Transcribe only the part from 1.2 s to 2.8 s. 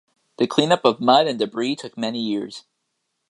and debris took many years.